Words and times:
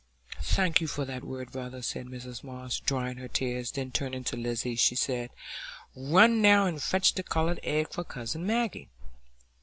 "Thank 0.41 0.81
you 0.81 0.87
for 0.87 1.05
that 1.05 1.23
word, 1.23 1.51
brother," 1.51 1.83
said 1.83 2.07
Mrs 2.07 2.43
Moss, 2.43 2.79
drying 2.79 3.17
her 3.17 3.27
tears; 3.27 3.69
then 3.71 3.91
turning 3.91 4.23
to 4.23 4.35
Lizzy, 4.35 4.73
she 4.75 4.95
said, 4.95 5.29
"Run 5.95 6.41
now, 6.41 6.65
and 6.65 6.81
fetch 6.81 7.13
the 7.13 7.21
coloured 7.21 7.59
egg 7.61 7.91
for 7.93 8.03
cousin 8.03 8.43
Maggie." 8.47 8.89